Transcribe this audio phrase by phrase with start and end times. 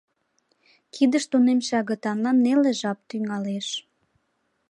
[0.93, 3.67] Кидыш тунемше агытанлан неле жап тӱҥалеш.